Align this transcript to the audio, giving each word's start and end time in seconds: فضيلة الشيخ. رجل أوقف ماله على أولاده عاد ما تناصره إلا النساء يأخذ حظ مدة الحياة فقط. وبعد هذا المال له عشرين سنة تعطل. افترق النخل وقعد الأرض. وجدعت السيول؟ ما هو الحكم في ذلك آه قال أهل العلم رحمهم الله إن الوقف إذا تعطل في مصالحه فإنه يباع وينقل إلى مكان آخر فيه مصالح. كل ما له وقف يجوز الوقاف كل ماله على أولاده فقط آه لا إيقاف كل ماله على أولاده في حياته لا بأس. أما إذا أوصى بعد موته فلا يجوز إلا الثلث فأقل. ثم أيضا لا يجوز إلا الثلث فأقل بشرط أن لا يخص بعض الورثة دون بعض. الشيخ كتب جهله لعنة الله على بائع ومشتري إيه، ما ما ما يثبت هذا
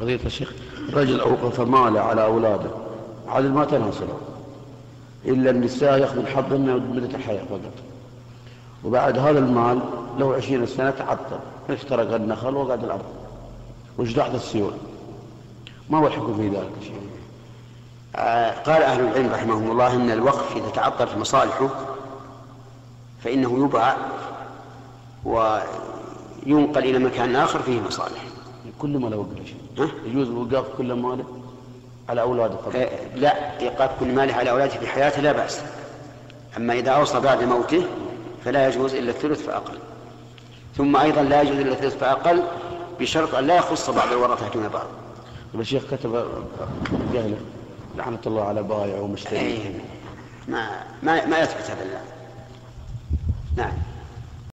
فضيلة 0.00 0.26
الشيخ. 0.26 0.52
رجل 0.92 1.20
أوقف 1.20 1.60
ماله 1.60 2.00
على 2.00 2.24
أولاده 2.24 2.70
عاد 3.28 3.44
ما 3.44 3.64
تناصره 3.64 4.20
إلا 5.24 5.50
النساء 5.50 5.98
يأخذ 5.98 6.26
حظ 6.26 6.52
مدة 6.52 7.16
الحياة 7.16 7.44
فقط. 7.44 7.72
وبعد 8.84 9.18
هذا 9.18 9.38
المال 9.38 9.80
له 10.18 10.34
عشرين 10.34 10.66
سنة 10.66 10.90
تعطل. 10.90 11.38
افترق 11.70 12.14
النخل 12.14 12.54
وقعد 12.54 12.84
الأرض. 12.84 13.04
وجدعت 13.98 14.34
السيول؟ 14.34 14.72
ما 15.90 15.98
هو 15.98 16.06
الحكم 16.06 16.36
في 16.36 16.48
ذلك 16.48 16.92
آه 18.16 18.50
قال 18.50 18.82
أهل 18.82 19.00
العلم 19.00 19.32
رحمهم 19.32 19.70
الله 19.70 19.92
إن 19.96 20.10
الوقف 20.10 20.56
إذا 20.56 20.68
تعطل 20.68 21.06
في 21.06 21.18
مصالحه 21.18 21.68
فإنه 23.24 23.64
يباع 23.64 23.96
وينقل 25.24 26.84
إلى 26.84 26.98
مكان 26.98 27.36
آخر 27.36 27.62
فيه 27.62 27.80
مصالح. 27.80 28.24
كل 28.84 28.98
ما 28.98 29.08
له 29.08 29.16
وقف 29.16 29.54
يجوز 30.06 30.28
الوقاف 30.28 30.66
كل 30.78 30.92
ماله 30.92 31.24
على 32.08 32.20
أولاده 32.20 32.56
فقط 32.56 32.76
آه 32.76 33.16
لا 33.16 33.60
إيقاف 33.60 33.90
كل 34.00 34.14
ماله 34.14 34.34
على 34.34 34.50
أولاده 34.50 34.70
في 34.80 34.86
حياته 34.86 35.22
لا 35.22 35.32
بأس. 35.32 35.60
أما 36.56 36.74
إذا 36.74 36.90
أوصى 36.90 37.20
بعد 37.20 37.44
موته 37.44 37.82
فلا 38.44 38.68
يجوز 38.68 38.94
إلا 38.94 39.10
الثلث 39.10 39.46
فأقل. 39.46 39.78
ثم 40.76 40.96
أيضا 40.96 41.22
لا 41.22 41.42
يجوز 41.42 41.56
إلا 41.56 41.72
الثلث 41.72 41.96
فأقل 41.96 42.42
بشرط 43.00 43.34
أن 43.34 43.46
لا 43.46 43.56
يخص 43.56 43.90
بعض 43.90 44.12
الورثة 44.12 44.48
دون 44.48 44.68
بعض. 44.68 44.86
الشيخ 45.54 45.82
كتب 45.90 46.24
جهله 47.12 47.36
لعنة 47.96 48.18
الله 48.26 48.42
على 48.42 48.62
بائع 48.62 49.00
ومشتري 49.00 49.38
إيه، 49.38 49.80
ما 50.48 50.82
ما 51.02 51.26
ما 51.26 51.38
يثبت 51.38 51.70
هذا 51.70 52.00